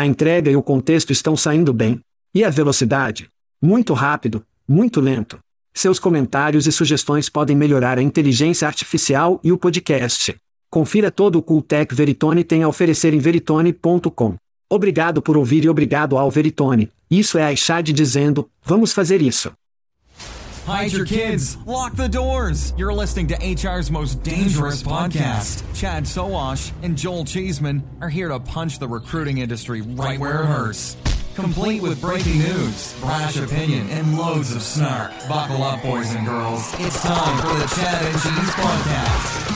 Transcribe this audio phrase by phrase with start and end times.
[0.00, 2.00] A entrega e o contexto estão saindo bem.
[2.34, 3.28] E a velocidade?
[3.60, 5.38] Muito rápido, muito lento.
[5.74, 10.34] Seus comentários e sugestões podem melhorar a inteligência artificial e o podcast.
[10.70, 14.36] Confira todo o Cooltech Veritone tem a oferecer em veritone.com.
[14.70, 16.90] Obrigado por ouvir e obrigado ao Veritone.
[17.10, 19.52] Isso é a Ishad dizendo, vamos fazer isso.
[20.70, 21.58] Hide your kids.
[21.66, 22.72] Lock the doors.
[22.76, 25.64] You're listening to HR's most dangerous podcast.
[25.74, 30.46] Chad Soash and Joel Cheeseman are here to punch the recruiting industry right where it
[30.46, 30.96] hurts.
[31.34, 35.10] Complete with breaking news, brash opinion, and loads of snark.
[35.28, 36.72] Buckle up, boys and girls.
[36.78, 39.50] It's time for the Chad and Cheese Podcast.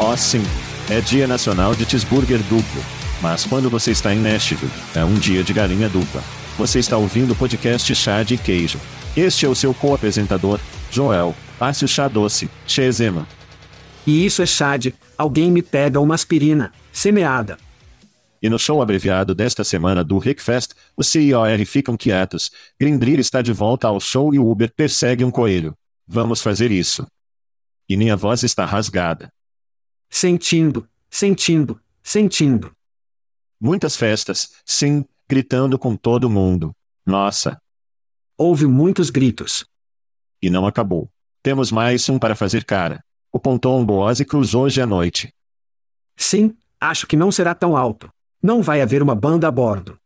[0.00, 0.44] Awesome.
[0.90, 2.82] É Dia Nacional de Cheeseburger Duplo.
[3.22, 6.22] Mas quando você está em Nashville, é um dia de galinha dupla.
[6.58, 8.80] Você está ouvindo o podcast Chá de Queijo.
[9.14, 10.58] Este é o seu co-apresentador,
[10.90, 13.28] Joel, Párcio Chá Doce, Chezema.
[14.06, 14.86] E isso é Chad,
[15.18, 17.58] alguém me pega uma aspirina, semeada.
[18.40, 22.50] E no show abreviado desta semana do Rickfest, os CIOR ficam quietos,
[22.80, 25.76] Grindrir está de volta ao show e o Uber persegue um coelho.
[26.06, 27.06] Vamos fazer isso.
[27.86, 29.30] E minha voz está rasgada.
[30.08, 32.72] Sentindo, sentindo, sentindo.
[33.60, 36.74] Muitas festas, sim, gritando com todo mundo.
[37.04, 37.60] Nossa!
[38.38, 39.64] Houve muitos gritos.
[40.40, 41.10] E não acabou.
[41.42, 43.04] Temos mais um para fazer cara.
[43.32, 45.32] O Ponton Boaz Cruz hoje à noite.
[46.16, 48.10] Sim, acho que não será tão alto.
[48.42, 49.98] Não vai haver uma banda a bordo.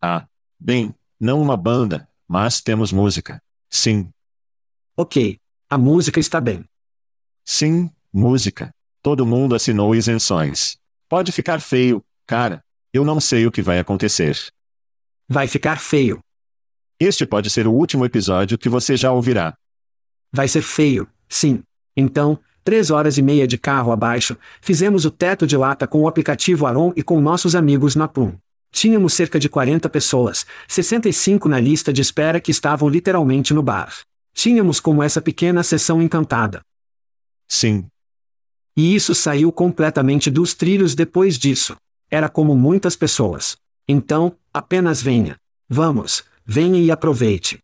[0.00, 0.26] Ah,
[0.58, 3.42] bem, não uma banda, mas temos música.
[3.70, 4.10] Sim.
[4.96, 5.38] Ok.
[5.68, 6.64] A música está bem.
[7.44, 8.72] Sim, música.
[9.02, 10.78] Todo mundo assinou isenções.
[11.08, 12.64] Pode ficar feio, cara.
[12.94, 14.38] Eu não sei o que vai acontecer.
[15.28, 16.20] Vai ficar feio.
[17.00, 19.52] Este pode ser o último episódio que você já ouvirá.
[20.32, 21.60] Vai ser feio, sim.
[21.96, 26.06] Então, três horas e meia de carro abaixo, fizemos o teto de lata com o
[26.06, 28.38] aplicativo Aron e com nossos amigos na Plum.
[28.70, 33.92] Tínhamos cerca de 40 pessoas, 65 na lista de espera que estavam literalmente no bar.
[34.32, 36.60] Tínhamos como essa pequena sessão encantada.
[37.48, 37.88] Sim,
[38.76, 41.74] E isso saiu completamente dos trilhos depois disso.
[42.14, 43.56] Era como muitas pessoas.
[43.88, 45.36] Então, apenas venha.
[45.68, 47.58] Vamos, venha e aproveite.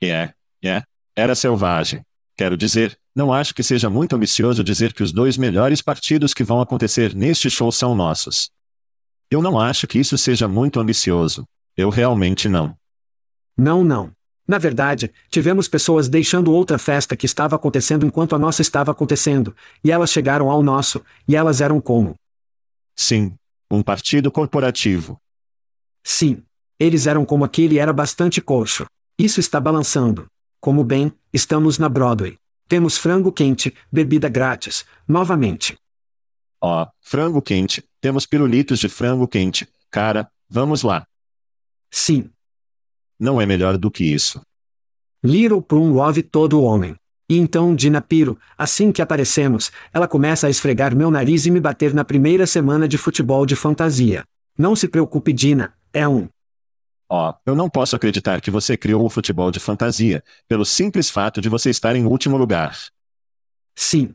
[0.00, 0.84] é, é.
[1.16, 2.00] Era selvagem.
[2.36, 6.44] Quero dizer, não acho que seja muito ambicioso dizer que os dois melhores partidos que
[6.44, 8.48] vão acontecer neste show são nossos.
[9.28, 11.44] Eu não acho que isso seja muito ambicioso.
[11.76, 12.76] Eu realmente não.
[13.56, 14.12] Não, não.
[14.46, 19.52] Na verdade, tivemos pessoas deixando outra festa que estava acontecendo enquanto a nossa estava acontecendo,
[19.82, 22.14] e elas chegaram ao nosso, e elas eram como?
[22.94, 23.34] Sim,
[23.74, 25.20] um partido corporativo.
[26.02, 26.42] Sim.
[26.78, 28.86] Eles eram como aquele era bastante coxo.
[29.18, 30.26] Isso está balançando.
[30.60, 32.36] Como bem, estamos na Broadway.
[32.66, 35.76] Temos frango quente, bebida grátis, novamente.
[36.60, 39.68] Ó, frango quente, temos pirulitos de frango quente.
[39.90, 41.06] Cara, vamos lá.
[41.90, 42.30] Sim.
[43.18, 44.40] Não é melhor do que isso.
[45.22, 46.96] Little Plum love todo homem.
[47.28, 51.58] E então Dina Piro, assim que aparecemos, ela começa a esfregar meu nariz e me
[51.58, 54.24] bater na primeira semana de futebol de fantasia.
[54.58, 56.28] Não se preocupe Dina, é um.
[57.08, 61.40] Ó, eu não posso acreditar que você criou o futebol de fantasia, pelo simples fato
[61.40, 62.76] de você estar em último lugar.
[63.74, 64.14] Sim.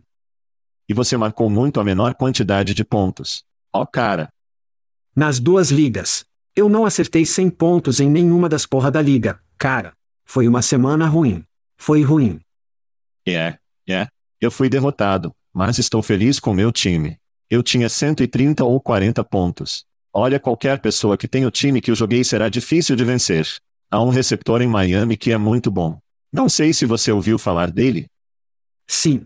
[0.88, 3.44] E você marcou muito a menor quantidade de pontos.
[3.74, 4.30] Ó cara,
[5.16, 6.26] Nas duas ligas.
[6.56, 9.94] Eu não acertei 100 pontos em nenhuma das porra da liga, cara.
[10.26, 11.44] Foi uma semana ruim.
[11.78, 12.40] Foi ruim.
[13.28, 13.58] É,
[13.88, 14.08] é.
[14.40, 17.18] Eu fui derrotado, mas estou feliz com meu time.
[17.50, 19.86] Eu tinha 130 ou 40 pontos.
[20.14, 23.48] Olha, qualquer pessoa que tem o time que eu joguei será difícil de vencer.
[23.92, 26.00] Há um receptor em Miami que é muito bom.
[26.32, 28.08] Não sei se você ouviu falar dele.
[28.88, 29.26] Sim.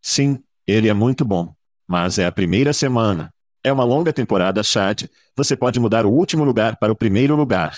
[0.00, 1.54] Sim, ele é muito bom.
[1.86, 3.30] Mas é a primeira semana.
[3.62, 5.04] É uma longa temporada, Chad.
[5.36, 7.76] Você pode mudar o último lugar para o primeiro lugar.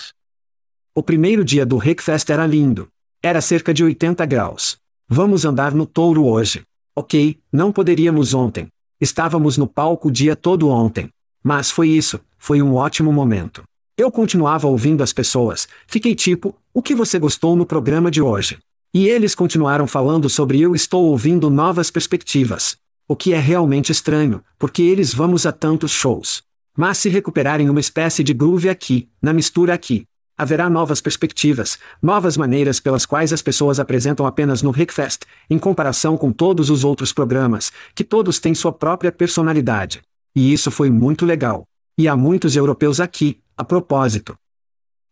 [0.95, 2.89] O primeiro dia do Rickfest era lindo.
[3.21, 4.78] Era cerca de 80 graus.
[5.11, 6.61] Vamos andar no touro hoje.
[6.95, 8.67] Ok, não poderíamos ontem.
[9.01, 11.09] Estávamos no palco o dia todo ontem.
[11.43, 13.63] Mas foi isso, foi um ótimo momento.
[13.97, 18.59] Eu continuava ouvindo as pessoas, fiquei tipo, o que você gostou no programa de hoje?
[18.93, 22.77] E eles continuaram falando sobre eu estou ouvindo novas perspectivas.
[23.07, 26.43] O que é realmente estranho, porque eles vamos a tantos shows.
[26.77, 30.05] Mas se recuperarem uma espécie de groove aqui, na mistura aqui,
[30.39, 36.17] haverá novas perspectivas, novas maneiras pelas quais as pessoas apresentam apenas no Rickfest, em comparação
[36.17, 40.01] com todos os outros programas, que todos têm sua própria personalidade.
[40.33, 41.67] E isso foi muito legal.
[41.97, 44.37] E há muitos europeus aqui, a propósito.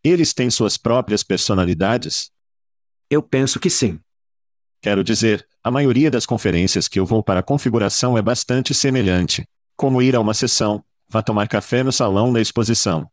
[0.02, 2.32] Eles têm suas próprias personalidades?
[3.10, 4.00] Eu penso que sim.
[4.82, 9.46] Quero dizer, a maioria das conferências que eu vou para a configuração é bastante semelhante.
[9.76, 13.10] Como ir a uma sessão, vá tomar café no salão da exposição.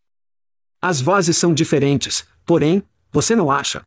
[0.87, 3.81] As vozes são diferentes, porém, você não acha?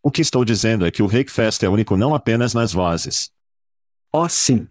[0.00, 3.32] O que estou dizendo é que o Rickfest é único não apenas nas vozes.
[4.12, 4.68] Oh, sim.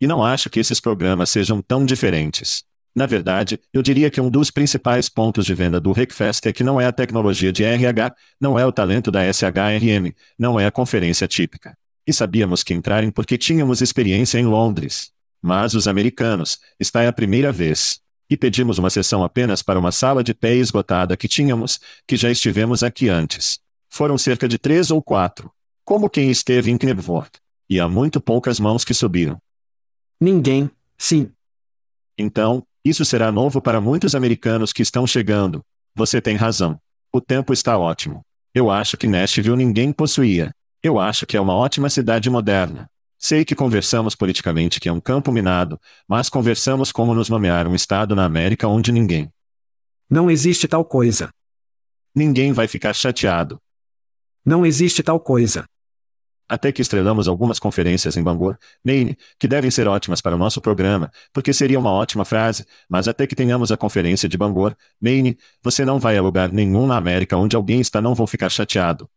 [0.00, 2.64] E não acho que esses programas sejam tão diferentes.
[2.96, 6.64] Na verdade, eu diria que um dos principais pontos de venda do Rickfest é que
[6.64, 10.72] não é a tecnologia de RH, não é o talento da SHRM, não é a
[10.72, 11.76] conferência típica.
[12.06, 15.12] E sabíamos que entrarem porque tínhamos experiência em Londres.
[15.42, 18.02] Mas os americanos, está é a primeira vez.
[18.28, 22.30] E pedimos uma sessão apenas para uma sala de pé esgotada que tínhamos, que já
[22.30, 23.58] estivemos aqui antes.
[23.90, 25.52] Foram cerca de três ou quatro.
[25.84, 27.38] Como quem esteve em Knebworth.
[27.68, 29.38] E há muito poucas mãos que subiram.
[30.20, 31.30] Ninguém, sim.
[32.16, 35.64] Então, isso será novo para muitos americanos que estão chegando.
[35.94, 36.78] Você tem razão.
[37.12, 38.22] O tempo está ótimo.
[38.54, 40.52] Eu acho que Nashville ninguém possuía.
[40.82, 42.88] Eu acho que é uma ótima cidade moderna.
[43.26, 47.74] Sei que conversamos politicamente que é um campo minado, mas conversamos como nos nomear um
[47.74, 49.32] estado na América onde ninguém.
[50.10, 51.30] Não existe tal coisa.
[52.14, 53.58] Ninguém vai ficar chateado.
[54.44, 55.64] Não existe tal coisa.
[56.46, 60.60] Até que estrelamos algumas conferências em Bangor, Maine, que devem ser ótimas para o nosso
[60.60, 65.38] programa, porque seria uma ótima frase, mas até que tenhamos a conferência de Bangor, Maine,
[65.62, 69.08] você não vai a lugar nenhum na América onde alguém está não vou ficar chateado.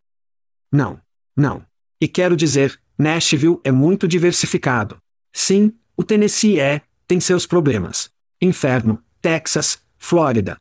[0.71, 0.97] Não.
[1.35, 1.61] Não.
[1.99, 4.97] E quero dizer, Nashville é muito diversificado.
[5.31, 8.09] Sim, o Tennessee é, tem seus problemas.
[8.41, 10.57] Inferno, Texas, Flórida.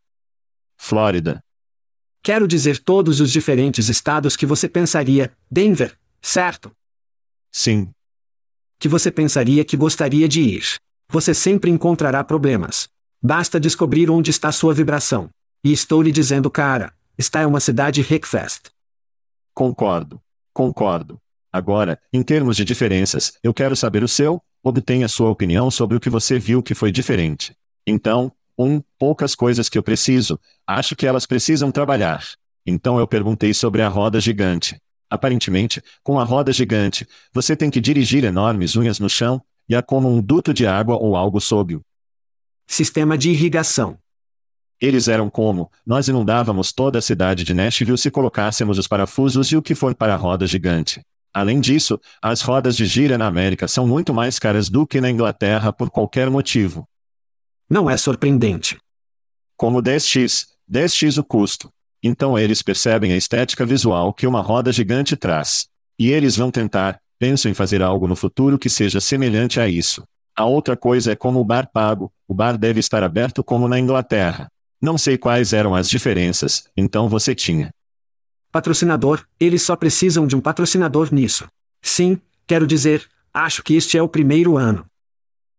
[0.76, 1.40] Flórida.
[2.22, 6.72] Quero dizer todos os diferentes estados que você pensaria, Denver, certo?
[7.50, 7.90] Sim.
[8.78, 10.76] Que você pensaria que gostaria de ir.
[11.08, 12.88] Você sempre encontrará problemas.
[13.22, 15.30] Basta descobrir onde está sua vibração.
[15.64, 18.70] E estou lhe dizendo, cara, está é uma cidade Rickfest.
[19.54, 20.20] Concordo.
[20.52, 21.18] Concordo.
[21.56, 26.00] Agora, em termos de diferenças, eu quero saber o seu, obtenha sua opinião sobre o
[26.00, 27.56] que você viu que foi diferente.
[27.86, 32.22] Então, um, poucas coisas que eu preciso, acho que elas precisam trabalhar.
[32.66, 34.78] Então eu perguntei sobre a roda gigante.
[35.08, 39.82] Aparentemente, com a roda gigante, você tem que dirigir enormes unhas no chão, e há
[39.82, 41.82] como um duto de água ou algo sob o
[42.66, 43.98] sistema de irrigação.
[44.78, 49.56] Eles eram como, nós inundávamos toda a cidade de Nashville se colocássemos os parafusos e
[49.56, 51.00] o que for para a roda gigante.
[51.36, 55.10] Além disso, as rodas de gira na América são muito mais caras do que na
[55.10, 56.88] Inglaterra por qualquer motivo.
[57.68, 58.78] Não é surpreendente.
[59.54, 61.68] Como 10x, 10x o custo.
[62.02, 65.66] Então eles percebem a estética visual que uma roda gigante traz.
[65.98, 70.04] E eles vão tentar, penso em fazer algo no futuro que seja semelhante a isso.
[70.34, 73.78] A outra coisa é como o bar pago, o bar deve estar aberto como na
[73.78, 74.48] Inglaterra.
[74.80, 77.75] Não sei quais eram as diferenças, então você tinha
[78.56, 81.46] Patrocinador, eles só precisam de um patrocinador nisso.
[81.82, 84.86] Sim, quero dizer, acho que este é o primeiro ano.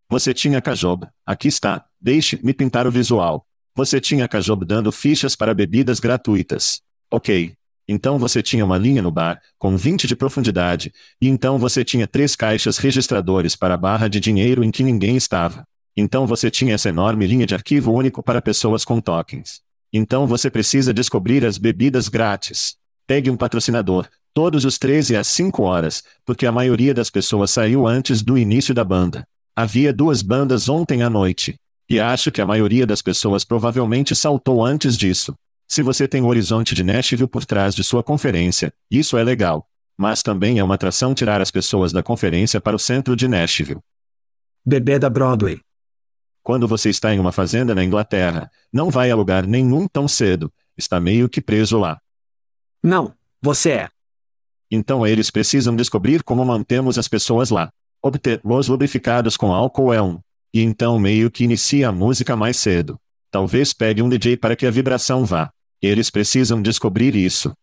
[0.09, 3.45] Você tinha Cajob, aqui está, deixe-me pintar o visual.
[3.75, 6.81] Você tinha Cajob dando fichas para bebidas gratuitas.
[7.11, 7.53] Ok.
[7.87, 12.07] Então você tinha uma linha no bar, com 20 de profundidade, e então você tinha
[12.07, 15.67] três caixas registradores para a barra de dinheiro em que ninguém estava.
[15.95, 19.61] Então você tinha essa enorme linha de arquivo único para pessoas com tokens.
[19.93, 22.75] Então você precisa descobrir as bebidas grátis.
[23.07, 27.87] Pegue um patrocinador, todos os 13 às 5 horas, porque a maioria das pessoas saiu
[27.87, 29.25] antes do início da banda.
[29.55, 31.55] Havia duas bandas ontem à noite.
[31.89, 35.33] E acho que a maioria das pessoas provavelmente saltou antes disso.
[35.69, 39.65] Se você tem o horizonte de Nashville por trás de sua conferência, isso é legal.
[39.97, 43.79] Mas também é uma atração tirar as pessoas da conferência para o centro de Nashville.
[44.65, 45.61] Bebê da Broadway.
[46.43, 50.51] Quando você está em uma fazenda na Inglaterra, não vai a lugar nenhum tão cedo,
[50.77, 51.99] está meio que preso lá.
[52.83, 53.89] Não, você é.
[54.69, 57.69] Então eles precisam descobrir como mantemos as pessoas lá.
[58.01, 60.19] Obter los lubrificados com álcool é um.
[60.53, 62.99] E então meio que inicia a música mais cedo.
[63.31, 65.49] Talvez pegue um DJ para que a vibração vá.
[65.81, 67.53] Eles precisam descobrir isso.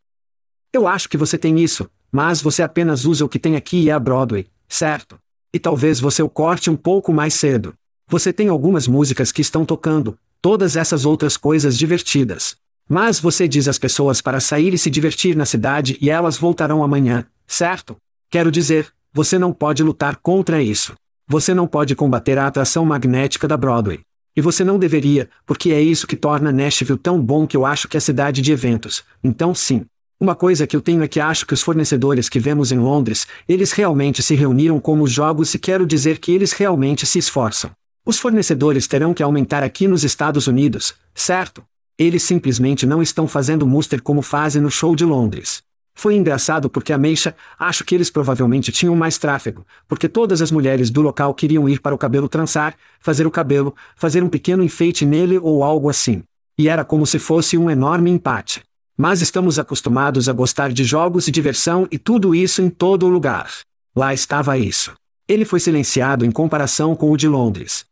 [0.73, 3.91] Eu acho que você tem isso, mas você apenas usa o que tem aqui e
[3.91, 5.19] é a Broadway, certo?
[5.53, 7.75] E talvez você o corte um pouco mais cedo.
[8.09, 12.57] Você tem algumas músicas que estão tocando, todas essas outras coisas divertidas.
[12.89, 16.83] Mas você diz às pessoas para sair e se divertir na cidade e elas voltarão
[16.83, 17.97] amanhã, certo?
[18.29, 20.95] Quero dizer, você não pode lutar contra isso.
[21.27, 24.01] Você não pode combater a atração magnética da Broadway.
[24.37, 27.89] E você não deveria, porque é isso que torna Nashville tão bom que eu acho
[27.89, 29.05] que é cidade de eventos.
[29.23, 29.87] Então sim.
[30.21, 33.27] Uma coisa que eu tenho é que acho que os fornecedores que vemos em Londres,
[33.49, 37.71] eles realmente se reuniram como os jogos e quero dizer que eles realmente se esforçam.
[38.05, 41.65] Os fornecedores terão que aumentar aqui nos Estados Unidos, certo?
[41.97, 45.63] Eles simplesmente não estão fazendo muster como fazem no show de Londres.
[45.95, 50.51] Foi engraçado porque a Meixa, acho que eles provavelmente tinham mais tráfego, porque todas as
[50.51, 54.65] mulheres do local queriam ir para o cabelo trançar, fazer o cabelo, fazer um pequeno
[54.65, 56.25] enfeite nele ou algo assim.
[56.59, 58.63] E era como se fosse um enorme empate.
[58.97, 63.51] Mas estamos acostumados a gostar de jogos e diversão e tudo isso em todo lugar.
[63.95, 64.95] Lá estava isso.
[65.29, 67.87] Ele foi silenciado em comparação com o de Londres.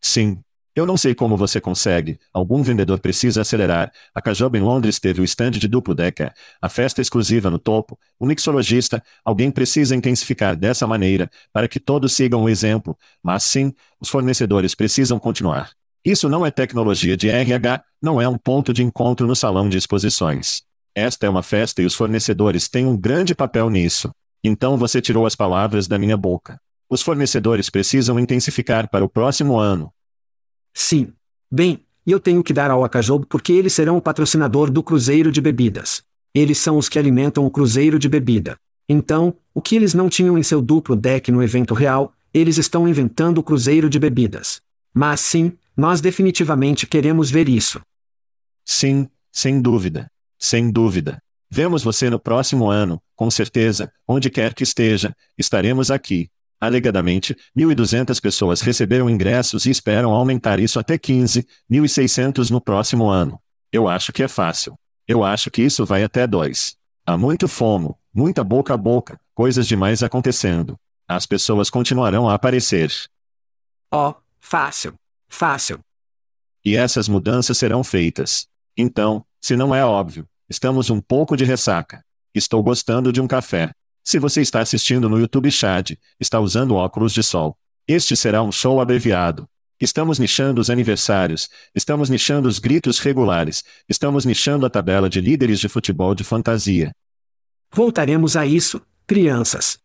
[0.00, 0.38] Sim,
[0.74, 2.18] eu não sei como você consegue.
[2.32, 3.92] Algum vendedor precisa acelerar.
[4.14, 7.98] A Cajob em Londres teve o stand de duplo decker, a festa exclusiva no topo,
[8.18, 9.02] o mixologista.
[9.24, 12.96] Alguém precisa intensificar dessa maneira, para que todos sigam o exemplo.
[13.22, 15.70] Mas sim, os fornecedores precisam continuar.
[16.04, 19.76] Isso não é tecnologia de RH, não é um ponto de encontro no salão de
[19.76, 20.62] exposições.
[20.94, 24.10] Esta é uma festa e os fornecedores têm um grande papel nisso.
[24.42, 26.58] Então você tirou as palavras da minha boca.
[26.88, 29.92] Os fornecedores precisam intensificar para o próximo ano.
[30.72, 31.12] Sim.
[31.50, 35.30] Bem, e eu tenho que dar ao Acajob porque eles serão o patrocinador do cruzeiro
[35.30, 36.02] de bebidas.
[36.34, 38.56] Eles são os que alimentam o cruzeiro de bebida.
[38.88, 42.88] Então, o que eles não tinham em seu duplo deck no evento real, eles estão
[42.88, 44.60] inventando o cruzeiro de bebidas.
[44.92, 47.80] Mas sim, nós definitivamente queremos ver isso.
[48.64, 50.10] Sim, sem dúvida.
[50.38, 51.22] Sem dúvida.
[51.50, 58.20] Vemos você no próximo ano, com certeza, onde quer que esteja, estaremos aqui, Alegadamente, 1.200
[58.20, 63.40] pessoas receberam ingressos e esperam aumentar isso até 15.600 no próximo ano.
[63.72, 64.74] Eu acho que é fácil.
[65.08, 66.76] Eu acho que isso vai até 2.
[67.06, 70.78] Há muito fomo, muita boca a boca, coisas demais acontecendo.
[71.08, 72.92] As pessoas continuarão a aparecer.
[73.90, 74.94] Oh, fácil.
[75.28, 75.80] Fácil.
[76.64, 78.46] E essas mudanças serão feitas.
[78.76, 82.04] Então, se não é óbvio, estamos um pouco de ressaca.
[82.34, 83.72] Estou gostando de um café.
[84.02, 87.56] Se você está assistindo no YouTube Chad, está usando óculos de sol.
[87.86, 89.48] Este será um show abreviado.
[89.80, 95.58] Estamos nichando os aniversários, estamos nichando os gritos regulares, estamos nichando a tabela de líderes
[95.58, 96.94] de futebol de fantasia.
[97.72, 99.78] Voltaremos a isso, crianças.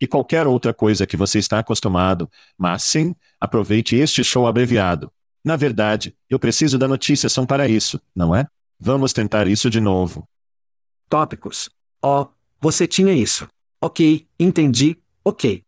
[0.00, 5.10] E qualquer outra coisa que você está acostumado, mas sim, aproveite este show abreviado.
[5.44, 8.46] Na verdade, eu preciso da notícia são para isso, não é?
[8.78, 10.28] Vamos tentar isso de novo.
[11.08, 11.68] Tópicos.
[12.00, 12.28] Oh,
[12.60, 13.48] você tinha isso.
[13.80, 15.62] Ok, entendi, ok.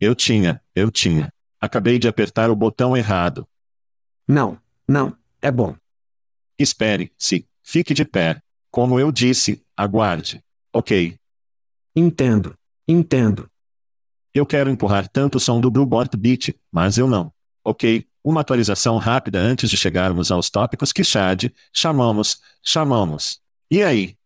[0.00, 1.32] Eu tinha, eu tinha.
[1.60, 3.48] Acabei de apertar o botão errado.
[4.26, 5.74] Não, não, é bom.
[6.58, 8.40] Espere, se, fique de pé.
[8.70, 10.42] Como eu disse, aguarde.
[10.72, 11.16] Ok.
[11.94, 13.48] Entendo, entendo.
[14.34, 17.32] Eu quero empurrar tanto o som do Billboard Beat, mas eu não.
[17.64, 23.40] Ok, uma atualização rápida antes de chegarmos aos tópicos que Chad, chamamos, chamamos.
[23.70, 24.16] E aí?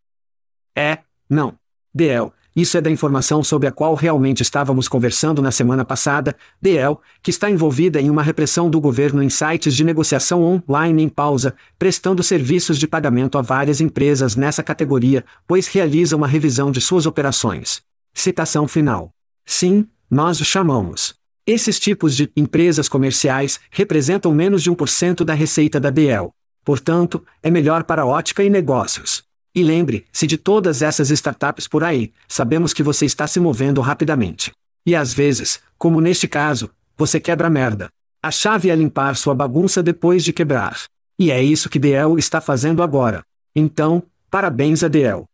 [0.77, 1.59] É, não.
[1.97, 6.99] DL, isso é da informação sobre a qual realmente estávamos conversando na semana passada, DL,
[7.23, 11.55] que está envolvida em uma repressão do governo em sites de negociação online em pausa,
[11.79, 17.07] prestando serviços de pagamento a várias empresas nessa categoria, pois realiza uma revisão de suas
[17.07, 17.81] operações.
[18.13, 19.11] Citação final.
[19.47, 21.15] Sim, nós o chamamos.
[21.47, 26.29] Esses tipos de empresas comerciais representam menos de 1% da receita da DL.
[26.63, 29.26] Portanto, é melhor para ótica e negócios.
[29.57, 34.53] E lembre-se de todas essas startups por aí, sabemos que você está se movendo rapidamente.
[34.85, 37.89] E às vezes, como neste caso, você quebra merda.
[38.23, 40.79] A chave é limpar sua bagunça depois de quebrar.
[41.19, 43.23] E é isso que DL está fazendo agora.
[43.55, 45.25] Então, parabéns a DL.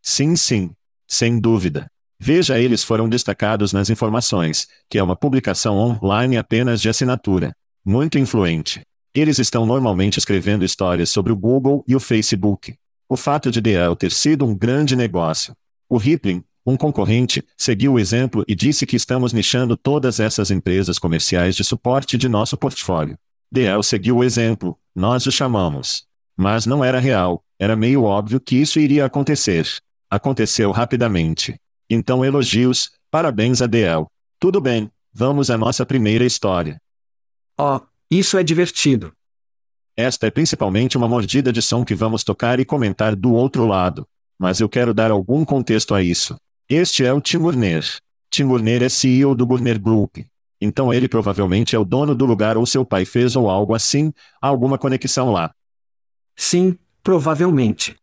[0.00, 0.70] Sim, sim.
[1.06, 1.88] Sem dúvida.
[2.18, 7.52] Veja, eles foram destacados nas informações, que é uma publicação online apenas de assinatura.
[7.84, 8.80] Muito influente.
[9.14, 12.74] Eles estão normalmente escrevendo histórias sobre o Google e o Facebook.
[13.08, 15.54] O fato de DL ter sido um grande negócio.
[15.88, 20.98] O Rippling, um concorrente, seguiu o exemplo e disse que estamos nichando todas essas empresas
[20.98, 23.18] comerciais de suporte de nosso portfólio.
[23.50, 26.06] DL seguiu o exemplo, nós o chamamos.
[26.36, 29.68] Mas não era real, era meio óbvio que isso iria acontecer.
[30.08, 31.54] Aconteceu rapidamente.
[31.88, 34.06] Então elogios, parabéns a DL.
[34.38, 36.80] Tudo bem, vamos à nossa primeira história.
[37.58, 37.80] Oh,
[38.10, 39.12] isso é divertido.
[39.96, 44.06] Esta é principalmente uma mordida de som que vamos tocar e comentar do outro lado.
[44.38, 46.36] Mas eu quero dar algum contexto a isso.
[46.68, 47.84] Este é o Tim Gurner.
[48.30, 48.44] Tim
[48.82, 50.18] é CEO do Gurner Group.
[50.60, 54.12] Então ele provavelmente é o dono do lugar ou seu pai fez ou algo assim,
[54.40, 55.52] alguma conexão lá.
[56.34, 57.94] Sim, provavelmente.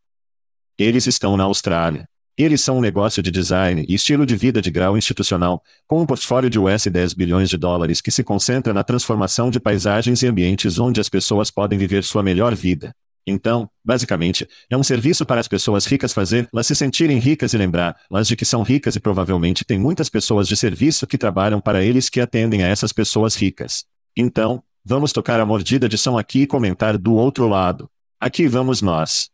[0.78, 2.08] Eles estão na Austrália.
[2.40, 6.06] Eles são um negócio de design e estilo de vida de grau institucional, com um
[6.06, 10.28] portfólio de US 10 bilhões de dólares que se concentra na transformação de paisagens e
[10.28, 12.96] ambientes onde as pessoas podem viver sua melhor vida.
[13.28, 18.30] Então, basicamente, é um serviço para as pessoas ricas fazer-las se sentirem ricas e lembrar-las
[18.30, 22.08] de que são ricas e provavelmente tem muitas pessoas de serviço que trabalham para eles
[22.08, 23.84] que atendem a essas pessoas ricas.
[24.16, 27.90] Então, vamos tocar a mordida de som aqui e comentar do outro lado.
[28.18, 29.30] Aqui vamos nós.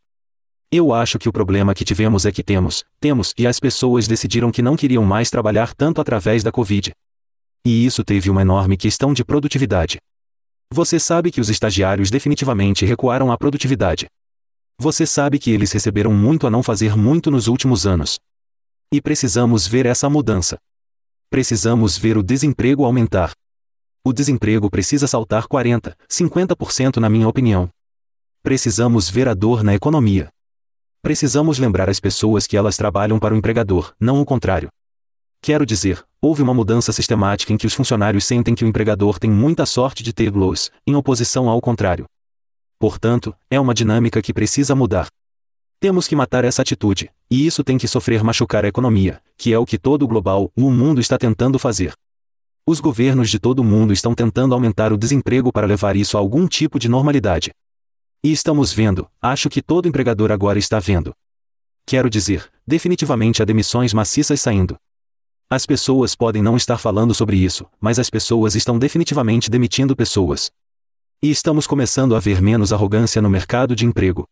[0.76, 4.52] Eu acho que o problema que tivemos é que temos, temos, e as pessoas decidiram
[4.52, 6.92] que não queriam mais trabalhar tanto através da Covid.
[7.66, 10.00] E isso teve uma enorme questão de produtividade.
[10.70, 14.08] Você sabe que os estagiários definitivamente recuaram a produtividade.
[14.78, 18.20] Você sabe que eles receberam muito a não fazer muito nos últimos anos.
[18.92, 20.58] E precisamos ver essa mudança.
[21.30, 23.32] Precisamos ver o desemprego aumentar.
[24.04, 27.70] O desemprego precisa saltar 40, 50% na minha opinião.
[28.44, 30.35] Precisamos ver a dor na economia.
[31.06, 34.70] Precisamos lembrar as pessoas que elas trabalham para o empregador, não o contrário.
[35.40, 39.30] Quero dizer, houve uma mudança sistemática em que os funcionários sentem que o empregador tem
[39.30, 42.06] muita sorte de ter los, em oposição ao contrário.
[42.80, 45.06] Portanto, é uma dinâmica que precisa mudar.
[45.80, 49.60] Temos que matar essa atitude, e isso tem que sofrer machucar a economia, que é
[49.60, 51.94] o que todo o global, o mundo está tentando fazer.
[52.66, 56.20] Os governos de todo o mundo estão tentando aumentar o desemprego para levar isso a
[56.20, 57.52] algum tipo de normalidade.
[58.26, 61.16] E estamos vendo, acho que todo empregador agora está vendo.
[61.86, 64.80] Quero dizer, definitivamente há demissões maciças saindo.
[65.48, 70.50] As pessoas podem não estar falando sobre isso, mas as pessoas estão definitivamente demitindo pessoas.
[71.22, 74.28] E estamos começando a ver menos arrogância no mercado de emprego.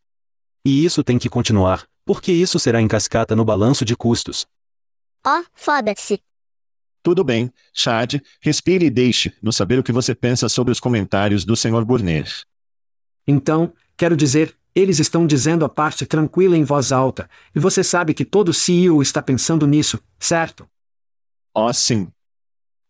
[0.66, 4.48] E isso tem que continuar, porque isso será em cascata no balanço de custos.
[5.24, 6.20] Oh, foda-se.
[7.04, 11.56] Tudo bem, Chad, respire e deixe-nos saber o que você pensa sobre os comentários do
[11.56, 11.86] Sr.
[11.86, 12.28] Burner.
[13.28, 18.14] Então, Quero dizer, eles estão dizendo a parte tranquila em voz alta, e você sabe
[18.14, 20.68] que todo CEO está pensando nisso, certo?
[21.54, 22.08] Oh, sim.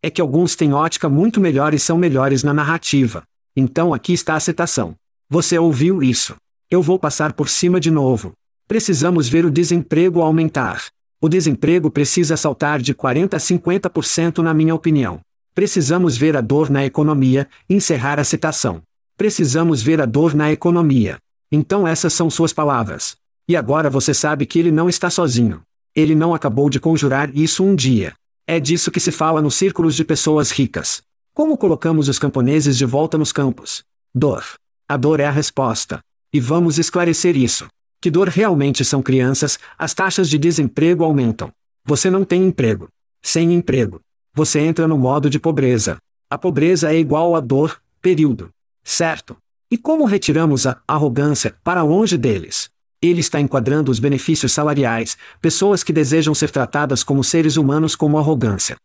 [0.02, 3.24] É que alguns têm ótica muito melhor e são melhores na narrativa.
[3.54, 4.94] Então aqui está a citação.
[5.28, 6.36] Você ouviu isso.
[6.70, 8.32] Eu vou passar por cima de novo.
[8.66, 10.84] Precisamos ver o desemprego aumentar.
[11.20, 15.20] O desemprego precisa saltar de 40 a 50% na minha opinião.
[15.54, 18.82] Precisamos ver a dor na economia, encerrar a citação.
[19.16, 21.18] Precisamos ver a dor na economia.
[21.50, 23.16] Então essas são suas palavras.
[23.48, 25.62] E agora você sabe que ele não está sozinho.
[25.94, 28.14] Ele não acabou de conjurar isso um dia.
[28.46, 31.02] É disso que se fala nos círculos de pessoas ricas.
[31.32, 33.84] Como colocamos os camponeses de volta nos campos?
[34.14, 34.44] Dor.
[34.88, 36.00] A dor é a resposta.
[36.32, 37.68] E vamos esclarecer isso.
[38.00, 41.52] Que dor realmente são crianças, as taxas de desemprego aumentam.
[41.84, 42.88] Você não tem emprego.
[43.22, 44.00] Sem emprego.
[44.34, 45.98] Você entra no modo de pobreza.
[46.28, 48.50] A pobreza é igual a dor, período.
[48.84, 49.36] Certo.
[49.70, 52.70] E como retiramos a arrogância para longe deles?
[53.00, 58.18] Ele está enquadrando os benefícios salariais, pessoas que desejam ser tratadas como seres humanos como
[58.18, 58.76] arrogância.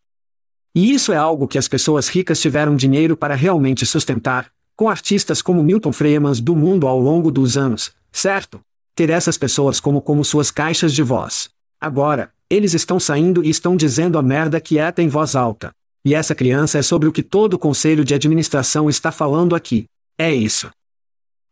[0.74, 5.42] E isso é algo que as pessoas ricas tiveram dinheiro para realmente sustentar, com artistas
[5.42, 8.60] como Milton Friedman do mundo ao longo dos anos, certo?
[8.94, 11.50] Ter essas pessoas como como suas caixas de voz.
[11.80, 15.70] Agora, eles estão saindo e estão dizendo a merda quieta em voz alta.
[16.04, 19.84] E essa criança é sobre o que todo o conselho de administração está falando aqui.
[20.18, 20.70] É isso.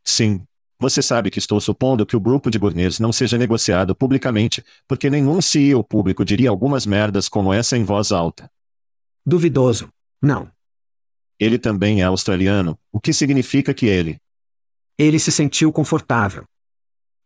[0.05, 0.43] Sim.
[0.81, 5.11] Você sabe que estou supondo que o grupo de Burners não seja negociado publicamente, porque
[5.11, 8.49] nenhum CEO público diria algumas merdas como essa em voz alta.
[9.27, 9.89] Duvidoso.
[10.23, 10.51] Não.
[11.39, 14.19] Ele também é australiano, o que significa que ele.
[14.97, 16.45] Ele se sentiu confortável.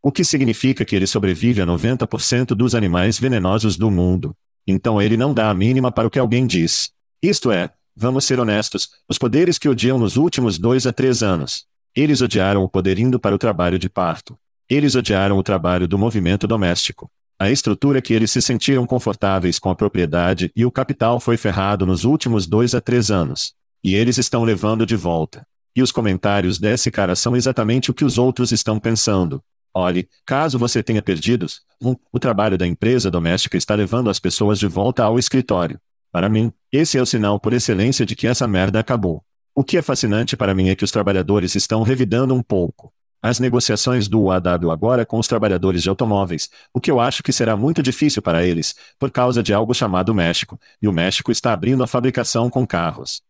[0.02, 4.34] O que significa que ele sobrevive a 90% dos animais venenosos do mundo.
[4.66, 6.90] Então ele não dá a mínima para o que alguém diz.
[7.22, 11.66] Isto é, vamos ser honestos, os poderes que odiam nos últimos dois a três anos.
[11.94, 14.36] Eles odiaram o poder indo para o trabalho de parto.
[14.68, 17.08] Eles odiaram o trabalho do movimento doméstico.
[17.38, 21.86] A estrutura que eles se sentiram confortáveis com a propriedade e o capital foi ferrado
[21.86, 23.54] nos últimos dois a três anos.
[23.84, 25.46] E eles estão levando de volta.
[25.76, 29.40] E os comentários desse cara são exatamente o que os outros estão pensando.
[29.72, 34.58] Olhe, caso você tenha perdidos, um, o trabalho da empresa doméstica está levando as pessoas
[34.58, 35.78] de volta ao escritório.
[36.12, 39.24] Para mim, esse é o sinal por excelência de que essa merda acabou.
[39.54, 42.92] O que é fascinante para mim é que os trabalhadores estão revidando um pouco.
[43.22, 47.32] As negociações do UAW agora com os trabalhadores de automóveis, o que eu acho que
[47.32, 51.52] será muito difícil para eles, por causa de algo chamado México, e o México está
[51.52, 53.22] abrindo a fabricação com carros.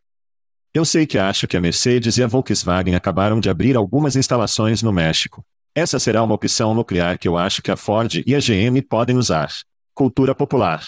[0.75, 4.83] Eu sei que acho que a Mercedes e a Volkswagen acabaram de abrir algumas instalações
[4.83, 5.45] no México.
[5.73, 9.17] Essa será uma opção nuclear que eu acho que a Ford e a GM podem
[9.17, 9.53] usar.
[9.95, 10.83] Cultura popular.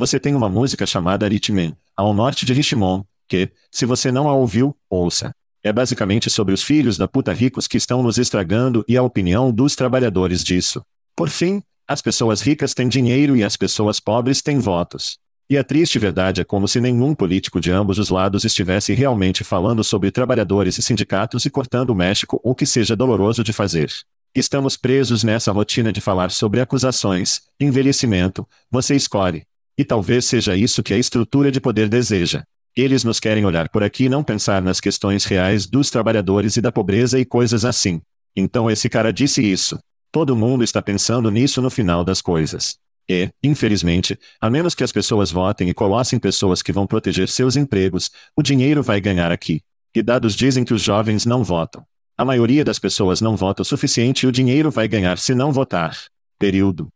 [0.00, 4.34] Você tem uma música chamada Richmond, ao norte de Richmond, que, se você não a
[4.34, 5.30] ouviu, ouça.
[5.62, 9.52] É basicamente sobre os filhos da puta ricos que estão nos estragando e a opinião
[9.52, 10.82] dos trabalhadores disso.
[11.14, 15.18] Por fim, as pessoas ricas têm dinheiro e as pessoas pobres têm votos.
[15.50, 19.44] E a triste verdade é como se nenhum político de ambos os lados estivesse realmente
[19.44, 23.92] falando sobre trabalhadores e sindicatos e cortando o México, o que seja doloroso de fazer.
[24.34, 29.44] Estamos presos nessa rotina de falar sobre acusações, envelhecimento, você escolhe.
[29.80, 32.44] E talvez seja isso que a estrutura de poder deseja.
[32.76, 36.60] Eles nos querem olhar por aqui e não pensar nas questões reais dos trabalhadores e
[36.60, 38.02] da pobreza e coisas assim.
[38.36, 39.78] Então esse cara disse isso.
[40.12, 42.76] Todo mundo está pensando nisso no final das coisas.
[43.08, 47.56] E, infelizmente, a menos que as pessoas votem e coloquem pessoas que vão proteger seus
[47.56, 49.62] empregos, o dinheiro vai ganhar aqui.
[49.94, 51.82] E dados dizem que os jovens não votam.
[52.18, 55.50] A maioria das pessoas não vota o suficiente e o dinheiro vai ganhar se não
[55.50, 55.96] votar.
[56.38, 56.88] Período.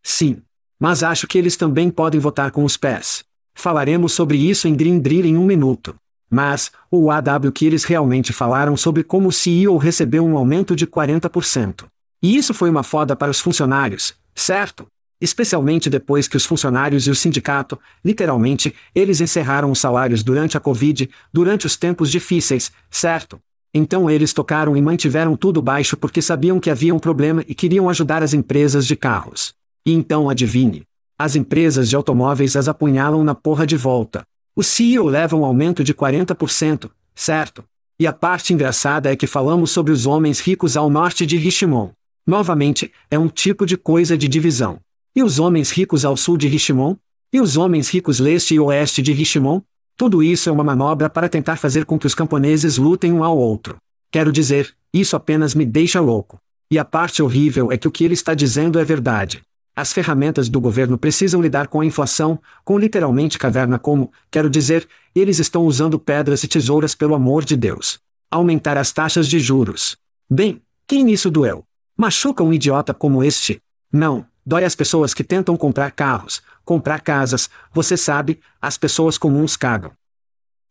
[0.00, 0.43] Sim.
[0.78, 3.24] Mas acho que eles também podem votar com os pés.
[3.54, 5.94] Falaremos sobre isso em Green Drill em um minuto.
[6.28, 10.86] Mas, o AW que eles realmente falaram sobre como o CEO recebeu um aumento de
[10.86, 11.84] 40%.
[12.22, 14.86] E isso foi uma foda para os funcionários, certo?
[15.20, 20.60] Especialmente depois que os funcionários e o sindicato, literalmente, eles encerraram os salários durante a
[20.60, 23.38] Covid, durante os tempos difíceis, certo?
[23.72, 27.88] Então eles tocaram e mantiveram tudo baixo porque sabiam que havia um problema e queriam
[27.88, 29.54] ajudar as empresas de carros.
[29.86, 30.82] E então adivinhe.
[31.18, 34.24] As empresas de automóveis as apunhalam na porra de volta.
[34.56, 37.62] O CEO leva um aumento de 40%, certo?
[37.98, 41.92] E a parte engraçada é que falamos sobre os homens ricos ao norte de Richmond.
[42.26, 44.80] Novamente, é um tipo de coisa de divisão.
[45.14, 46.98] E os homens ricos ao sul de Richmond?
[47.32, 49.62] E os homens ricos leste e oeste de Richmond?
[49.96, 53.36] Tudo isso é uma manobra para tentar fazer com que os camponeses lutem um ao
[53.36, 53.76] outro.
[54.10, 56.38] Quero dizer, isso apenas me deixa louco.
[56.70, 59.42] E a parte horrível é que o que ele está dizendo é verdade.
[59.76, 64.88] As ferramentas do governo precisam lidar com a inflação, com literalmente caverna como, quero dizer,
[65.14, 67.98] eles estão usando pedras e tesouras pelo amor de Deus.
[68.30, 69.96] Aumentar as taxas de juros.
[70.30, 71.64] Bem, quem nisso doeu?
[71.96, 73.60] Machuca um idiota como este?
[73.92, 79.56] Não, dói as pessoas que tentam comprar carros, comprar casas, você sabe, as pessoas comuns
[79.56, 79.92] cagam.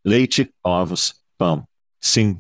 [0.06, 1.66] Leite, ovos, pão.
[2.00, 2.40] Sim.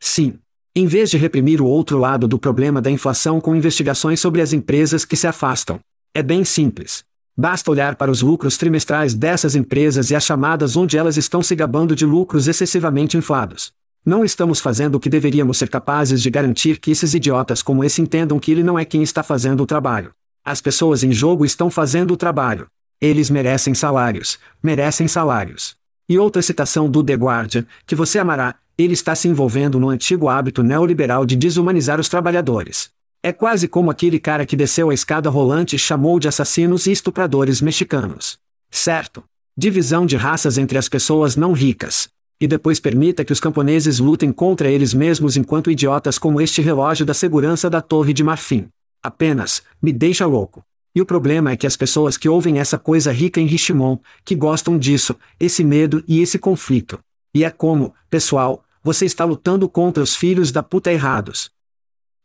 [0.00, 0.38] Sim.
[0.76, 4.52] Em vez de reprimir o outro lado do problema da inflação com investigações sobre as
[4.52, 5.78] empresas que se afastam.
[6.12, 7.04] É bem simples.
[7.36, 11.54] Basta olhar para os lucros trimestrais dessas empresas e as chamadas onde elas estão se
[11.54, 13.72] gabando de lucros excessivamente inflados.
[14.04, 18.02] Não estamos fazendo o que deveríamos ser capazes de garantir que esses idiotas como esse
[18.02, 20.10] entendam que ele não é quem está fazendo o trabalho.
[20.44, 22.66] As pessoas em jogo estão fazendo o trabalho.
[23.00, 25.76] Eles merecem salários, merecem salários.
[26.08, 30.28] E outra citação do The Guardian, que você amará, ele está se envolvendo no antigo
[30.28, 32.90] hábito neoliberal de desumanizar os trabalhadores.
[33.22, 36.92] É quase como aquele cara que desceu a escada rolante e chamou de assassinos e
[36.92, 38.38] estupradores mexicanos.
[38.70, 39.24] Certo?
[39.56, 42.08] Divisão de raças entre as pessoas não ricas.
[42.40, 47.06] E depois permita que os camponeses lutem contra eles mesmos enquanto idiotas como este relógio
[47.06, 48.68] da segurança da Torre de Marfim.
[49.02, 50.62] Apenas, me deixa louco.
[50.94, 54.34] E o problema é que as pessoas que ouvem essa coisa rica em Richmond, que
[54.34, 56.98] gostam disso, esse medo e esse conflito.
[57.34, 61.50] E é como, pessoal, você está lutando contra os filhos da puta errados.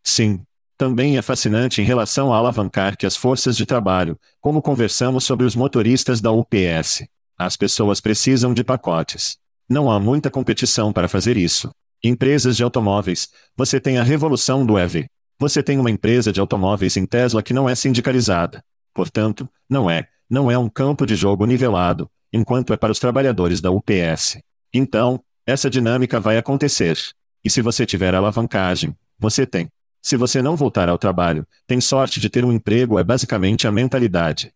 [0.04, 0.42] Sim.
[0.78, 5.46] Também é fascinante em relação a alavancar que as forças de trabalho, como conversamos sobre
[5.46, 7.06] os motoristas da UPS.
[7.38, 9.38] As pessoas precisam de pacotes.
[9.68, 11.70] Não há muita competição para fazer isso.
[12.04, 15.06] Empresas de automóveis, você tem a revolução do EV.
[15.38, 18.64] Você tem uma empresa de automóveis em Tesla que não é sindicalizada.
[18.94, 23.60] Portanto, não é, não é um campo de jogo nivelado, enquanto é para os trabalhadores
[23.60, 24.40] da UPS.
[24.74, 26.98] Então, essa dinâmica vai acontecer.
[27.44, 29.68] E se você tiver alavancagem, você tem.
[30.02, 33.72] Se você não voltar ao trabalho, tem sorte de ter um emprego é basicamente a
[33.72, 34.54] mentalidade.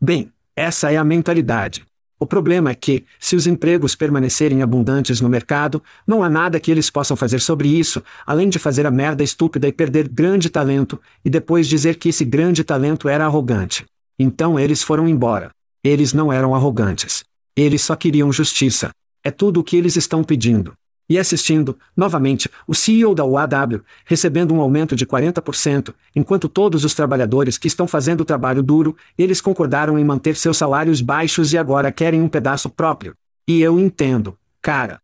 [0.00, 1.84] Bem, essa é a mentalidade.
[2.18, 6.70] O problema é que, se os empregos permanecerem abundantes no mercado, não há nada que
[6.70, 11.00] eles possam fazer sobre isso, além de fazer a merda estúpida e perder grande talento,
[11.24, 13.84] e depois dizer que esse grande talento era arrogante.
[14.16, 15.50] Então eles foram embora.
[15.82, 17.24] Eles não eram arrogantes.
[17.56, 18.92] Eles só queriam justiça.
[19.24, 20.74] É tudo o que eles estão pedindo.
[21.08, 26.94] E assistindo, novamente, o CEO da UAW, recebendo um aumento de 40%, enquanto todos os
[26.94, 31.58] trabalhadores que estão fazendo o trabalho duro, eles concordaram em manter seus salários baixos e
[31.58, 33.14] agora querem um pedaço próprio.
[33.46, 35.00] E eu entendo, cara.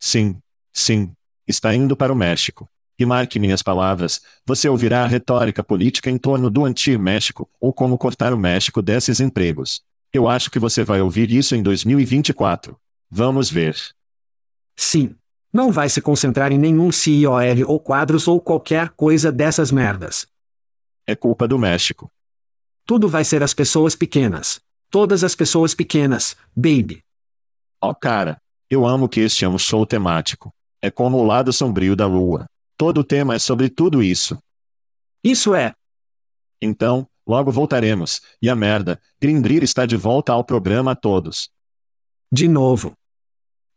[0.00, 0.36] Sim,
[0.72, 1.10] sim.
[1.46, 2.68] Está indo para o México.
[2.98, 7.98] E marque minhas palavras, você ouvirá a retórica política em torno do anti-México, ou como
[7.98, 9.82] cortar o México desses empregos.
[10.12, 12.76] Eu acho que você vai ouvir isso em 2024.
[13.10, 13.76] Vamos ver.
[14.76, 15.14] Sim.
[15.52, 20.26] Não vai se concentrar em nenhum CIOL ou quadros ou qualquer coisa dessas merdas.
[21.06, 22.10] É culpa do México.
[22.84, 24.60] Tudo vai ser as pessoas pequenas.
[24.90, 27.02] Todas as pessoas pequenas, baby.
[27.82, 28.40] Oh cara,
[28.70, 30.52] eu amo que este é um show temático.
[30.80, 32.46] É como o lado sombrio da lua.
[32.76, 34.38] Todo o tema é sobre tudo isso.
[35.24, 35.74] Isso é.
[36.60, 38.20] Então, logo voltaremos.
[38.40, 41.50] E a merda, Grindr está de volta ao programa a todos.
[42.30, 42.97] De novo.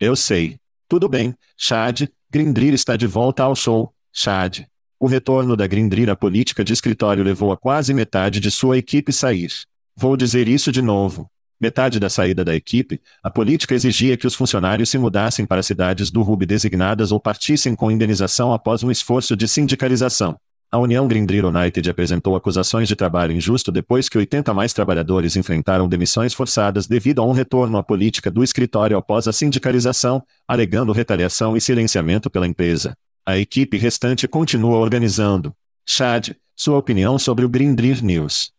[0.02, 0.58] Eu sei.
[0.90, 4.62] Tudo bem, Chad, Grindr está de volta ao show, Chad.
[5.00, 9.14] O retorno da Grindr à política de escritório levou a quase metade de sua equipe
[9.14, 9.52] sair.
[9.96, 11.30] Vou dizer isso de novo.
[11.60, 16.10] Metade da saída da equipe, a política exigia que os funcionários se mudassem para cidades
[16.10, 20.36] do Ruby designadas ou partissem com indenização após um esforço de sindicalização.
[20.74, 25.86] A União Grindr United apresentou acusações de trabalho injusto depois que 80 mais trabalhadores enfrentaram
[25.86, 31.58] demissões forçadas devido a um retorno à política do escritório após a sindicalização, alegando retaliação
[31.58, 32.96] e silenciamento pela empresa.
[33.26, 35.54] A equipe restante continua organizando.
[35.86, 38.54] Chad, sua opinião sobre o Grindr News.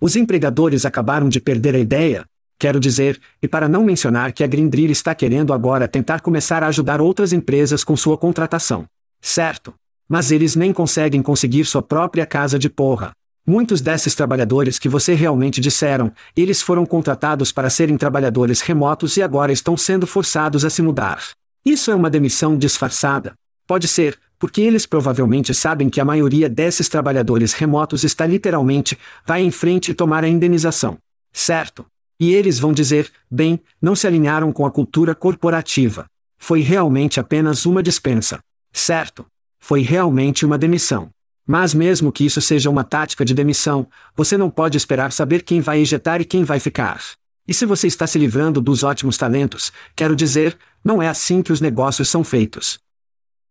[0.00, 2.24] Os empregadores acabaram de perder a ideia.
[2.58, 6.66] Quero dizer, e para não mencionar que a Grindr está querendo agora tentar começar a
[6.66, 8.86] ajudar outras empresas com sua contratação.
[9.20, 9.72] Certo.
[10.08, 13.12] Mas eles nem conseguem conseguir sua própria casa de porra.
[13.46, 19.22] Muitos desses trabalhadores que você realmente disseram, eles foram contratados para serem trabalhadores remotos e
[19.22, 21.22] agora estão sendo forçados a se mudar.
[21.64, 23.34] Isso é uma demissão disfarçada.
[23.66, 29.42] Pode ser, porque eles provavelmente sabem que a maioria desses trabalhadores remotos está literalmente, vai
[29.42, 30.96] em frente e tomar a indenização.
[31.32, 31.84] Certo?
[32.20, 36.06] E eles vão dizer, bem, não se alinharam com a cultura corporativa.
[36.36, 38.40] Foi realmente apenas uma dispensa.
[38.72, 39.26] Certo?
[39.60, 41.10] Foi realmente uma demissão.
[41.46, 45.60] Mas mesmo que isso seja uma tática de demissão, você não pode esperar saber quem
[45.60, 47.00] vai ejetar e quem vai ficar.
[47.46, 51.50] E se você está se livrando dos ótimos talentos, quero dizer, não é assim que
[51.52, 52.78] os negócios são feitos.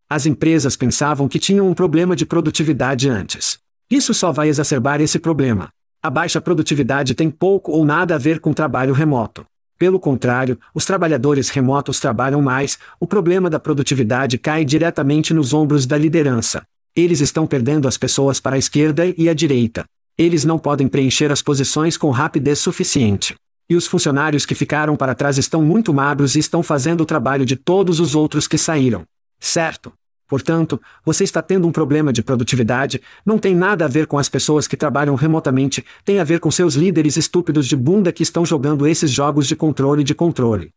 [0.07, 3.57] As empresas pensavam que tinham um problema de produtividade antes.
[3.89, 5.69] Isso só vai exacerbar esse problema.
[6.03, 9.45] A baixa produtividade tem pouco ou nada a ver com trabalho remoto.
[9.77, 15.85] Pelo contrário, os trabalhadores remotos trabalham mais, o problema da produtividade cai diretamente nos ombros
[15.85, 16.63] da liderança.
[16.95, 19.85] Eles estão perdendo as pessoas para a esquerda e a direita.
[20.17, 23.35] Eles não podem preencher as posições com rapidez suficiente.
[23.69, 27.45] E os funcionários que ficaram para trás estão muito magros e estão fazendo o trabalho
[27.45, 29.03] de todos os outros que saíram.
[29.39, 29.93] Certo.
[30.27, 34.27] Portanto, você está tendo um problema de produtividade, não tem nada a ver com as
[34.27, 38.45] pessoas que trabalham remotamente, tem a ver com seus líderes estúpidos de bunda que estão
[38.45, 40.71] jogando esses jogos de controle de controle.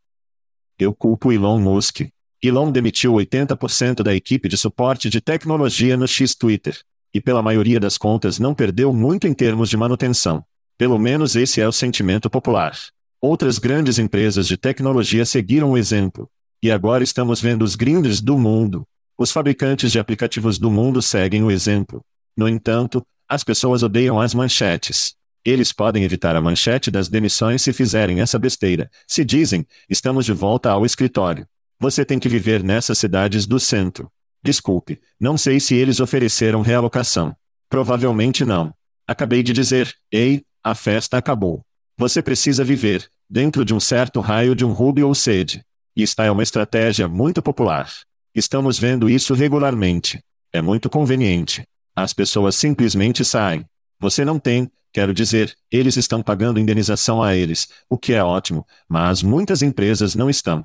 [0.79, 2.03] Eu culpo Elon Musk.
[2.43, 6.79] Elon demitiu 80% da equipe de suporte de tecnologia no X Twitter.
[7.13, 10.45] E pela maioria das contas não perdeu muito em termos de manutenção.
[10.79, 12.79] Pelo menos esse é o sentimento popular.
[13.21, 16.31] Outras grandes empresas de tecnologia seguiram o exemplo.
[16.63, 18.87] E agora estamos vendo os gringos do mundo.
[19.21, 22.03] Os fabricantes de aplicativos do mundo seguem o exemplo.
[22.35, 25.15] No entanto, as pessoas odeiam as manchetes.
[25.45, 28.91] Eles podem evitar a manchete das demissões se fizerem essa besteira.
[29.07, 31.47] Se dizem, estamos de volta ao escritório.
[31.79, 34.11] Você tem que viver nessas cidades do centro.
[34.43, 37.37] Desculpe, não sei se eles ofereceram realocação.
[37.69, 38.73] Provavelmente não.
[39.07, 41.61] Acabei de dizer, ei, a festa acabou.
[41.95, 45.63] Você precisa viver, dentro de um certo raio de um ruby ou sede.
[45.95, 47.93] E esta é uma estratégia muito popular.
[48.35, 50.23] Estamos vendo isso regularmente.
[50.53, 51.65] É muito conveniente.
[51.97, 53.65] As pessoas simplesmente saem.
[53.99, 58.65] Você não tem, quero dizer, eles estão pagando indenização a eles, o que é ótimo,
[58.89, 60.65] mas muitas empresas não estão.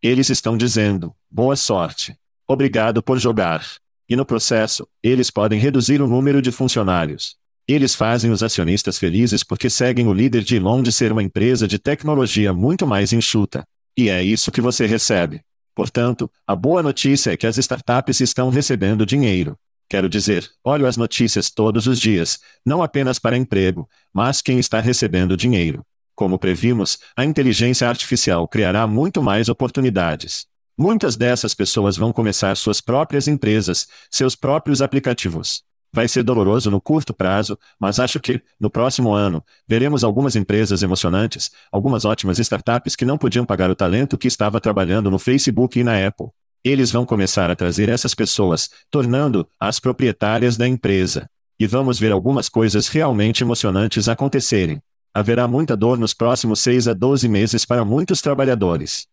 [0.00, 2.16] Eles estão dizendo: boa sorte.
[2.46, 3.66] Obrigado por jogar.
[4.08, 7.36] E no processo, eles podem reduzir o número de funcionários.
[7.66, 11.80] Eles fazem os acionistas felizes porque seguem o líder de Elon ser uma empresa de
[11.80, 13.66] tecnologia muito mais enxuta.
[13.96, 15.40] E é isso que você recebe.
[15.76, 19.58] Portanto, a boa notícia é que as startups estão recebendo dinheiro.
[19.90, 24.80] Quero dizer, olho as notícias todos os dias, não apenas para emprego, mas quem está
[24.80, 25.84] recebendo dinheiro.
[26.14, 30.46] Como previmos, a inteligência artificial criará muito mais oportunidades.
[30.78, 35.62] Muitas dessas pessoas vão começar suas próprias empresas, seus próprios aplicativos.
[35.96, 40.82] Vai ser doloroso no curto prazo, mas acho que, no próximo ano, veremos algumas empresas
[40.82, 45.80] emocionantes, algumas ótimas startups que não podiam pagar o talento que estava trabalhando no Facebook
[45.80, 46.26] e na Apple.
[46.62, 51.30] Eles vão começar a trazer essas pessoas, tornando-as proprietárias da empresa.
[51.58, 54.82] E vamos ver algumas coisas realmente emocionantes acontecerem.
[55.14, 59.06] Haverá muita dor nos próximos 6 a 12 meses para muitos trabalhadores.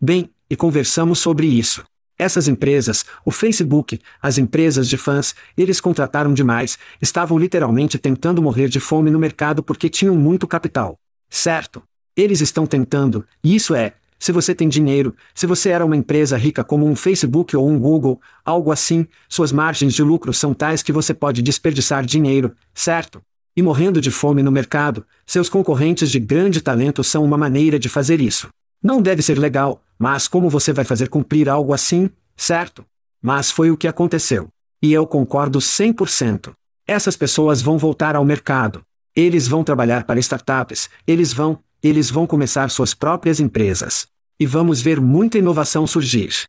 [0.00, 1.84] Bem, e conversamos sobre isso.
[2.20, 8.68] Essas empresas, o Facebook, as empresas de fãs, eles contrataram demais, estavam literalmente tentando morrer
[8.68, 10.98] de fome no mercado porque tinham muito capital.
[11.30, 11.82] Certo?
[12.14, 16.36] Eles estão tentando, e isso é, se você tem dinheiro, se você era uma empresa
[16.36, 20.82] rica como um Facebook ou um Google, algo assim, suas margens de lucro são tais
[20.82, 23.22] que você pode desperdiçar dinheiro, certo?
[23.56, 27.88] E morrendo de fome no mercado, seus concorrentes de grande talento são uma maneira de
[27.88, 28.48] fazer isso.
[28.82, 32.86] Não deve ser legal, mas como você vai fazer cumprir algo assim, certo?
[33.20, 34.48] Mas foi o que aconteceu.
[34.80, 36.54] E eu concordo 100%.
[36.86, 38.82] Essas pessoas vão voltar ao mercado.
[39.14, 44.06] Eles vão trabalhar para startups, eles vão, eles vão começar suas próprias empresas.
[44.38, 46.46] E vamos ver muita inovação surgir.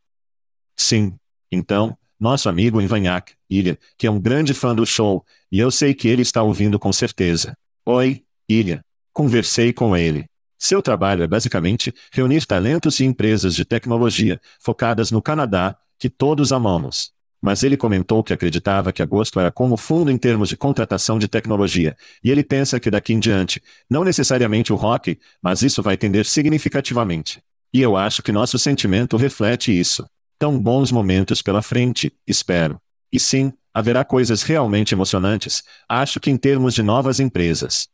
[0.78, 1.14] Sim.
[1.52, 5.94] Então, nosso amigo Ivanhac, Ilha, que é um grande fã do show, e eu sei
[5.94, 7.54] que ele está ouvindo com certeza.
[7.86, 8.82] Oi, Ilha.
[9.12, 10.31] Conversei com ele.
[10.62, 16.54] Seu trabalho é basicamente reunir talentos e empresas de tecnologia, focadas no Canadá, que todos
[16.54, 17.14] amamos.
[17.42, 21.28] Mas ele comentou que acreditava que agosto era como fundo em termos de contratação de
[21.28, 25.98] tecnologia, e ele pensa que daqui em diante, não necessariamente o rock, mas isso vai
[25.98, 27.42] tender significativamente.
[27.74, 30.06] E eu acho que nosso sentimento reflete isso.
[30.38, 32.80] Tão bons momentos pela frente, espero.
[33.12, 37.90] E sim, haverá coisas realmente emocionantes, acho que em termos de novas empresas.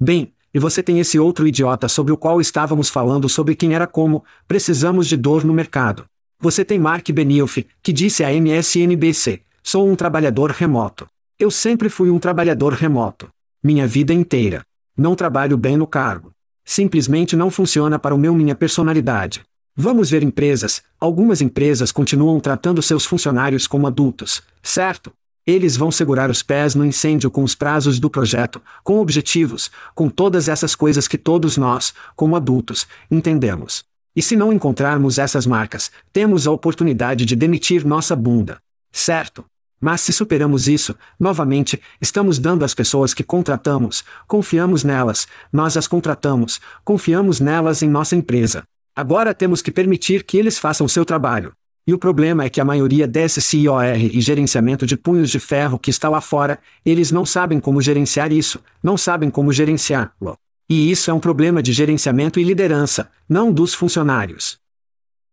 [0.00, 3.88] Bem, e você tem esse outro idiota sobre o qual estávamos falando sobre quem era
[3.88, 6.04] como, precisamos de dor no mercado.
[6.38, 11.08] Você tem Mark Benioff, que disse à MSNBC, sou um trabalhador remoto.
[11.36, 13.28] Eu sempre fui um trabalhador remoto.
[13.60, 14.64] Minha vida inteira.
[14.96, 16.30] Não trabalho bem no cargo.
[16.64, 19.42] Simplesmente não funciona para o meu minha personalidade.
[19.76, 25.12] Vamos ver empresas, algumas empresas continuam tratando seus funcionários como adultos, certo?
[25.46, 30.08] Eles vão segurar os pés no incêndio com os prazos do projeto, com objetivos, com
[30.08, 33.84] todas essas coisas que todos nós, como adultos, entendemos.
[34.16, 38.58] E se não encontrarmos essas marcas, temos a oportunidade de demitir nossa bunda.
[38.90, 39.44] Certo?
[39.78, 45.86] Mas se superamos isso, novamente, estamos dando às pessoas que contratamos, confiamos nelas, nós as
[45.86, 48.62] contratamos, confiamos nelas em nossa empresa.
[48.96, 51.52] Agora temos que permitir que eles façam seu trabalho.
[51.86, 55.78] E o problema é que a maioria desse CIOR e gerenciamento de punhos de ferro
[55.78, 60.38] que está lá fora, eles não sabem como gerenciar isso, não sabem como gerenciá-lo.
[60.68, 64.58] E isso é um problema de gerenciamento e liderança, não dos funcionários.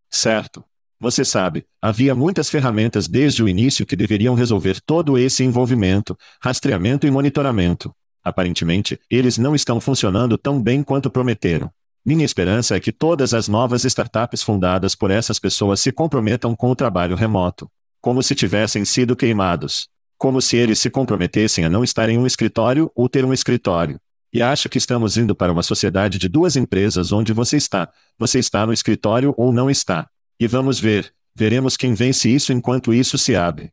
[0.09, 0.63] Certo.
[0.99, 7.07] Você sabe, havia muitas ferramentas desde o início que deveriam resolver todo esse envolvimento, rastreamento
[7.07, 7.91] e monitoramento.
[8.23, 11.71] Aparentemente, eles não estão funcionando tão bem quanto prometeram.
[12.03, 16.71] Minha esperança é que todas as novas startups fundadas por essas pessoas se comprometam com
[16.71, 17.69] o trabalho remoto.
[18.01, 19.87] Como se tivessem sido queimados.
[20.17, 23.99] Como se eles se comprometessem a não estar em um escritório ou ter um escritório.
[24.33, 27.87] E acho que estamos indo para uma sociedade de duas empresas onde você está.
[28.17, 30.09] Você está no escritório ou não está.
[30.39, 31.13] E vamos ver.
[31.35, 33.71] Veremos quem vence isso enquanto isso se abre.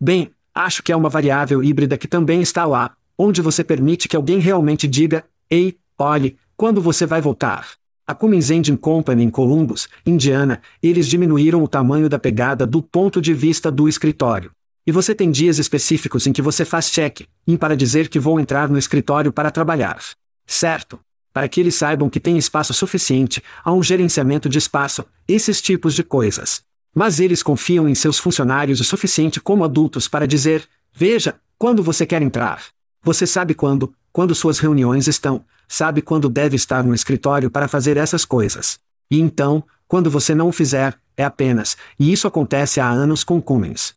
[0.00, 4.16] Bem, acho que é uma variável híbrida que também está lá, onde você permite que
[4.16, 7.68] alguém realmente diga: Ei, olhe, quando você vai voltar?
[8.06, 13.18] A Cummins Engine Company em Columbus, Indiana, eles diminuíram o tamanho da pegada do ponto
[13.18, 14.50] de vista do escritório.
[14.86, 18.68] E você tem dias específicos em que você faz check-in para dizer que vou entrar
[18.68, 20.02] no escritório para trabalhar.
[20.46, 21.00] Certo?
[21.32, 25.94] Para que eles saibam que tem espaço suficiente, há um gerenciamento de espaço, esses tipos
[25.94, 26.60] de coisas.
[26.94, 32.04] Mas eles confiam em seus funcionários o suficiente como adultos para dizer: veja, quando você
[32.04, 32.62] quer entrar.
[33.02, 37.96] Você sabe quando, quando suas reuniões estão, sabe quando deve estar no escritório para fazer
[37.96, 38.80] essas coisas.
[39.08, 43.40] E então, quando você não o fizer, é apenas, e isso acontece há anos com
[43.40, 43.94] Cummins.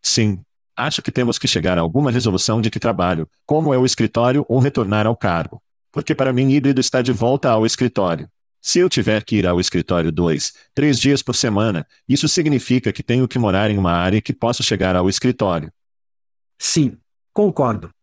[0.00, 0.40] Sim.
[0.76, 4.44] Acho que temos que chegar a alguma resolução de que trabalho, como é o escritório
[4.48, 5.60] ou retornar ao cargo.
[5.90, 8.28] Porque para mim híbrido está de volta ao escritório.
[8.60, 13.02] Se eu tiver que ir ao escritório dois, três dias por semana, isso significa que
[13.02, 15.72] tenho que morar em uma área que posso chegar ao escritório.
[16.58, 16.96] Sim,
[17.32, 17.93] concordo.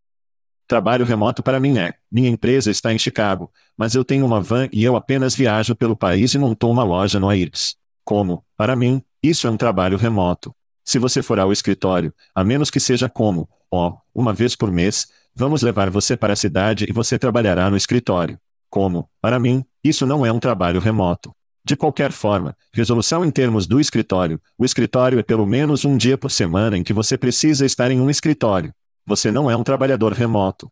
[0.72, 4.70] Trabalho remoto para mim é: minha empresa está em Chicago, mas eu tenho uma van
[4.72, 7.76] e eu apenas viajo pelo país e montou uma loja no Aires.
[8.06, 10.56] Como, para mim, isso é um trabalho remoto.
[10.86, 14.72] Se você for ao escritório, a menos que seja como, ó, oh, uma vez por
[14.72, 18.40] mês, vamos levar você para a cidade e você trabalhará no escritório.
[18.70, 21.36] Como, para mim, isso não é um trabalho remoto.
[21.66, 26.18] De qualquer forma, resolução em termos do escritório: o escritório é pelo menos um dia
[26.18, 28.74] por semana em que você precisa estar em um escritório.
[29.06, 30.72] Você não é um trabalhador remoto.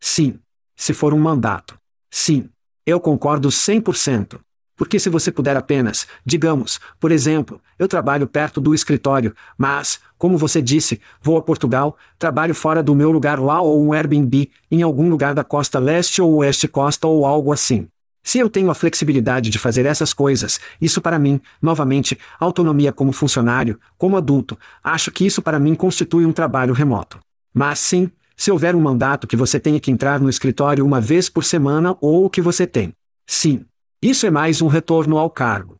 [0.00, 0.38] Sim.
[0.74, 1.78] Se for um mandato.
[2.10, 2.48] Sim.
[2.84, 4.40] Eu concordo 100%.
[4.74, 10.38] Porque se você puder apenas, digamos, por exemplo, eu trabalho perto do escritório, mas, como
[10.38, 14.82] você disse, vou a Portugal, trabalho fora do meu lugar lá ou um Airbnb, em
[14.82, 17.86] algum lugar da costa leste ou oeste costa ou algo assim.
[18.24, 23.12] Se eu tenho a flexibilidade de fazer essas coisas, isso para mim, novamente, autonomia como
[23.12, 27.20] funcionário, como adulto, acho que isso para mim constitui um trabalho remoto.
[27.52, 31.28] Mas sim, se houver um mandato que você tenha que entrar no escritório uma vez
[31.28, 32.92] por semana ou o que você tem.
[33.26, 33.64] Sim.
[34.00, 35.76] Isso é mais um retorno ao cargo.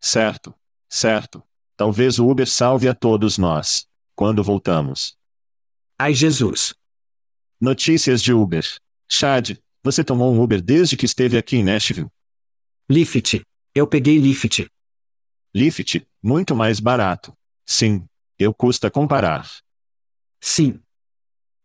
[0.00, 0.54] Certo.
[0.88, 1.42] Certo.
[1.76, 3.86] Talvez o Uber salve a todos nós.
[4.14, 5.16] Quando voltamos.
[5.98, 6.74] Ai Jesus.
[7.60, 8.64] Notícias de Uber.
[9.08, 12.08] Chad, você tomou um Uber desde que esteve aqui em Nashville?
[12.88, 13.42] Lyft.
[13.74, 14.68] Eu peguei Lyft.
[15.54, 17.32] Lyft, muito mais barato.
[17.66, 18.04] Sim.
[18.38, 19.48] Eu custa comparar.
[20.42, 20.80] Sim.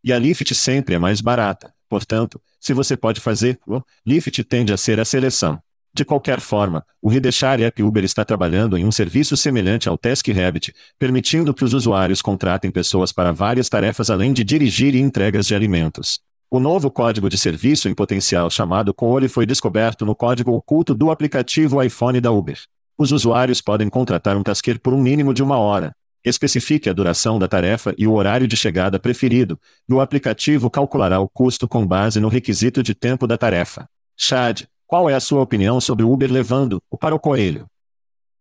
[0.04, 1.74] E a Lyft sempre é mais barata.
[1.90, 5.60] Portanto, se você pode fazer, o Lyft tende a ser a seleção.
[5.94, 10.72] De qualquer forma, o Rideshare App Uber está trabalhando em um serviço semelhante ao TaskRabbit,
[11.00, 15.56] permitindo que os usuários contratem pessoas para várias tarefas além de dirigir e entregas de
[15.56, 16.20] alimentos.
[16.52, 21.10] O novo código de serviço em potencial chamado Cole foi descoberto no código oculto do
[21.10, 22.60] aplicativo iPhone da Uber.
[22.96, 25.96] Os usuários podem contratar um tasker por um mínimo de uma hora.
[26.24, 31.20] Especifique a duração da tarefa e o horário de chegada preferido, e o aplicativo calculará
[31.20, 33.88] o custo com base no requisito de tempo da tarefa.
[34.16, 37.66] Chad, qual é a sua opinião sobre o Uber levando-o para o coelho?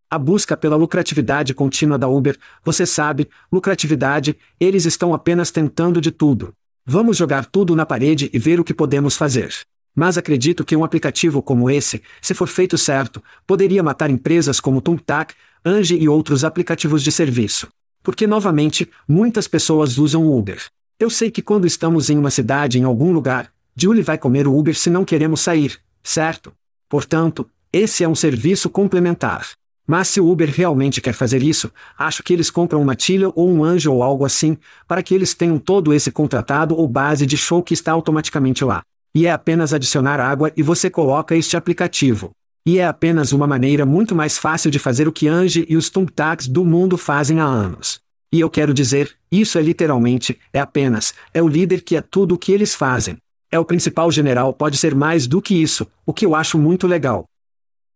[0.08, 6.12] A busca pela lucratividade contínua da Uber, você sabe, lucratividade, eles estão apenas tentando de
[6.12, 6.54] tudo.
[6.84, 9.52] Vamos jogar tudo na parede e ver o que podemos fazer.
[9.92, 14.80] Mas acredito que um aplicativo como esse, se for feito certo, poderia matar empresas como
[14.80, 15.34] Thumbtack,
[15.68, 17.66] Ange e outros aplicativos de serviço.
[18.00, 20.64] Porque, novamente, muitas pessoas usam o Uber.
[20.96, 24.56] Eu sei que quando estamos em uma cidade em algum lugar, Julie vai comer o
[24.56, 26.52] Uber se não queremos sair, certo?
[26.88, 29.44] Portanto, esse é um serviço complementar.
[29.84, 33.50] Mas se o Uber realmente quer fazer isso, acho que eles compram uma tilha ou
[33.50, 34.56] um anjo ou algo assim,
[34.86, 38.82] para que eles tenham todo esse contratado ou base de show que está automaticamente lá.
[39.12, 42.30] E é apenas adicionar água e você coloca este aplicativo.
[42.66, 45.88] E é apenas uma maneira muito mais fácil de fazer o que Ange e os
[45.88, 48.00] Thumbtacks do mundo fazem há anos.
[48.32, 52.34] E eu quero dizer, isso é literalmente, é apenas, é o líder que é tudo
[52.34, 53.18] o que eles fazem.
[53.52, 56.88] É o principal general pode ser mais do que isso, o que eu acho muito
[56.88, 57.24] legal.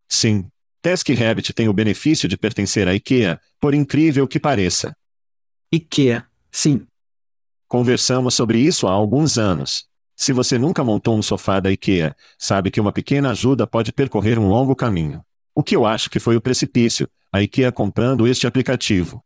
[0.08, 0.46] Sim,
[0.80, 4.94] TaskRabbit tem o benefício de pertencer à IKEA, por incrível que pareça.
[5.72, 6.86] IKEA, sim.
[7.66, 9.89] Conversamos sobre isso há alguns anos.
[10.20, 14.38] Se você nunca montou um sofá da IKEA, sabe que uma pequena ajuda pode percorrer
[14.38, 15.24] um longo caminho.
[15.54, 19.24] O que eu acho que foi o precipício, a IKEA comprando este aplicativo.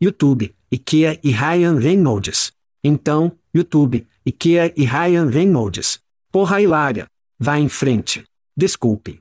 [0.00, 2.52] YouTube, IKEA e Ryan Reynolds.
[2.84, 5.98] Então, YouTube, IKEA e Ryan Reynolds.
[6.30, 7.08] Porra hilária.
[7.36, 8.22] Vá em frente.
[8.56, 9.20] Desculpe.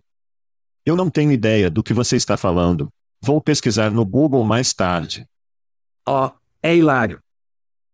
[0.86, 2.88] Eu não tenho ideia do que você está falando.
[3.20, 5.26] Vou pesquisar no Google mais tarde.
[6.08, 6.30] Oh,
[6.62, 7.23] é hilário.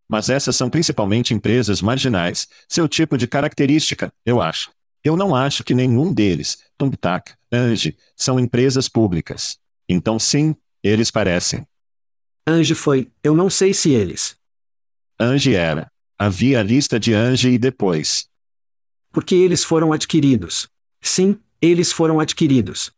[0.10, 4.72] Mas essas são principalmente empresas marginais, seu tipo de característica, eu acho.
[5.04, 9.60] Eu não acho que nenhum deles, Thumbtack, Ange, são empresas públicas.
[9.88, 11.66] Então sim, eles parecem.
[12.46, 14.36] Ange foi, eu não sei se eles.
[15.20, 15.92] Ange era.
[16.18, 18.28] Havia a lista de Ange e depois.
[19.12, 20.68] Porque eles foram adquiridos.
[21.02, 22.92] Sim, eles foram adquiridos.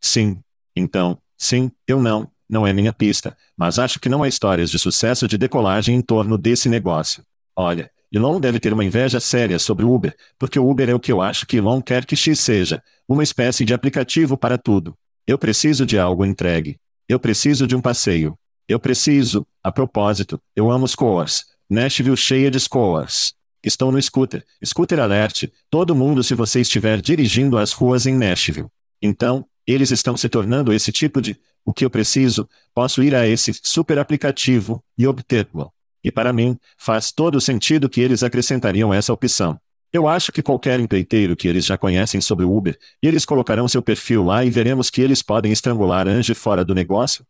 [0.00, 0.40] Sim.
[0.74, 4.78] Então, sim, eu não, não é minha pista, mas acho que não há histórias de
[4.78, 7.22] sucesso de decolagem em torno desse negócio.
[7.54, 11.00] Olha, Elon deve ter uma inveja séria sobre o Uber, porque o Uber é o
[11.00, 14.96] que eu acho que Elon quer que X seja, uma espécie de aplicativo para tudo.
[15.26, 16.78] Eu preciso de algo entregue.
[17.06, 18.38] Eu preciso de um passeio.
[18.66, 21.44] Eu preciso, a propósito, eu amo scores.
[21.68, 23.34] Nashville cheia de scores.
[23.62, 24.44] Estão no scooter.
[24.64, 25.48] Scooter alert.
[25.68, 28.68] Todo mundo se você estiver dirigindo as ruas em Nashville.
[29.02, 31.38] Então, eles estão se tornando esse tipo de
[31.68, 35.70] o que eu preciso, posso ir a esse super aplicativo e obtê-lo.
[36.02, 39.60] E para mim, faz todo sentido que eles acrescentariam essa opção.
[39.92, 43.82] Eu acho que qualquer empreiteiro que eles já conhecem sobre o Uber, eles colocarão seu
[43.82, 47.22] perfil lá e veremos que eles podem estrangular Ange fora do negócio?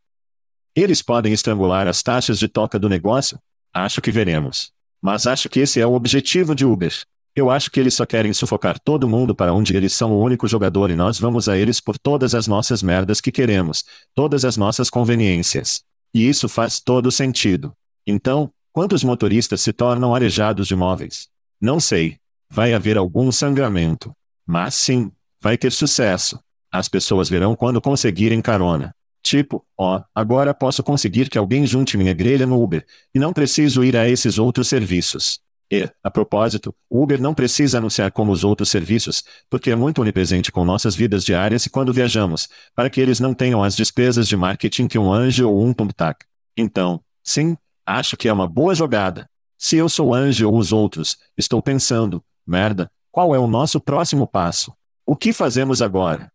[0.72, 3.40] Eles podem estrangular as taxas de toca do negócio?
[3.74, 4.70] Acho que veremos.
[5.02, 6.94] Mas acho que esse é o objetivo de Uber.
[7.38, 10.48] Eu acho que eles só querem sufocar todo mundo para onde eles são o único
[10.48, 14.56] jogador e nós vamos a eles por todas as nossas merdas que queremos, todas as
[14.56, 15.84] nossas conveniências.
[16.12, 17.72] E isso faz todo sentido.
[18.04, 21.28] Então, quantos motoristas se tornam arejados de móveis?
[21.60, 22.16] Não sei.
[22.50, 24.12] Vai haver algum sangramento.
[24.44, 26.40] Mas sim, vai ter sucesso.
[26.72, 28.92] As pessoas verão quando conseguirem carona.
[29.22, 32.84] Tipo, ó, agora posso conseguir que alguém junte minha grelha no Uber,
[33.14, 35.38] e não preciso ir a esses outros serviços.
[35.70, 40.00] E, a propósito, o Uber não precisa anunciar como os outros serviços, porque é muito
[40.00, 44.26] onipresente com nossas vidas diárias e quando viajamos, para que eles não tenham as despesas
[44.26, 46.24] de marketing que um anjo ou um thumbtack.
[46.56, 47.54] Então, sim,
[47.84, 49.28] acho que é uma boa jogada.
[49.58, 54.26] Se eu sou anjo ou os outros, estou pensando, merda, qual é o nosso próximo
[54.26, 54.72] passo?
[55.04, 56.32] O que fazemos agora?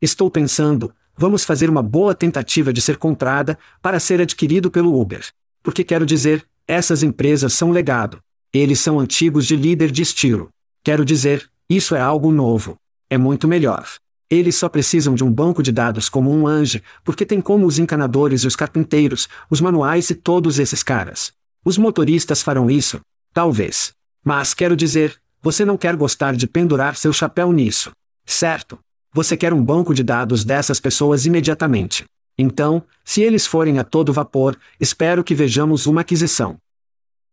[0.00, 5.24] Estou pensando, vamos fazer uma boa tentativa de ser comprada para ser adquirido pelo Uber.
[5.62, 8.22] Porque quero dizer, essas empresas são legado.
[8.54, 10.50] Eles são antigos de líder de estilo.
[10.84, 12.76] Quero dizer, isso é algo novo.
[13.08, 13.88] É muito melhor.
[14.28, 17.78] Eles só precisam de um banco de dados como um anjo, porque tem como os
[17.78, 21.32] encanadores e os carpinteiros, os manuais e todos esses caras.
[21.64, 23.00] Os motoristas farão isso?
[23.32, 23.92] Talvez.
[24.22, 27.90] Mas quero dizer, você não quer gostar de pendurar seu chapéu nisso.
[28.26, 28.78] Certo?
[29.14, 32.04] Você quer um banco de dados dessas pessoas imediatamente.
[32.36, 36.56] Então, se eles forem a todo vapor, espero que vejamos uma aquisição.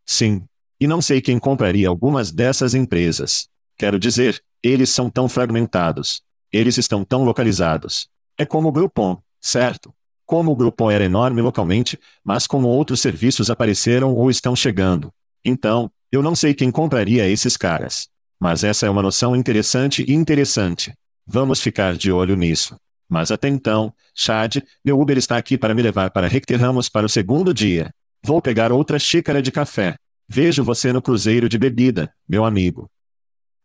[0.05, 0.43] Sim,
[0.79, 3.47] e não sei quem compraria algumas dessas empresas.
[3.77, 6.21] Quero dizer, eles são tão fragmentados.
[6.51, 8.07] Eles estão tão localizados.
[8.37, 9.93] É como o Groupon, certo?
[10.25, 15.11] Como o Groupon era enorme localmente, mas como outros serviços apareceram ou estão chegando.
[15.43, 18.07] Então, eu não sei quem compraria esses caras.
[18.39, 20.93] Mas essa é uma noção interessante e interessante.
[21.25, 22.75] Vamos ficar de olho nisso.
[23.07, 27.05] Mas até então, Chad, meu Uber está aqui para me levar para Recter Ramos para
[27.05, 27.91] o segundo dia.
[28.23, 29.95] Vou pegar outra xícara de café.
[30.31, 32.87] Vejo você no cruzeiro de bebida, meu amigo.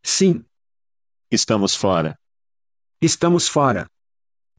[0.03, 0.43] Sim.
[1.31, 2.17] Estamos fora.
[3.03, 3.87] Estamos fora.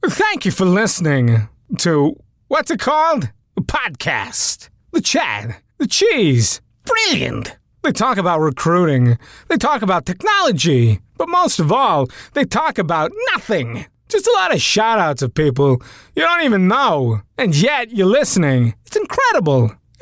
[0.08, 1.50] Thank you for listening
[1.80, 2.16] to
[2.48, 3.32] what's it called?
[3.58, 4.70] A podcast.
[4.94, 5.60] The chat.
[5.80, 6.62] The cheese.
[6.86, 7.58] Brilliant.
[7.82, 9.18] They talk about recruiting.
[9.48, 11.00] They talk about technology.
[11.18, 13.88] But most of all, they talk about nothing.
[14.10, 15.82] Just a lot of shout outs of people
[16.16, 17.22] you don't even know.
[17.40, 18.76] And yet you're listening.
[18.86, 19.72] It's incredible.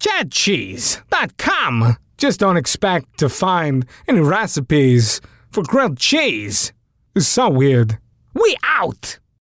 [0.00, 1.96] chatcheese.com.
[2.18, 5.20] Just don't expect to find any recipes
[5.50, 6.72] for grilled cheese.
[7.14, 7.98] It's so weird.
[8.34, 9.18] We out!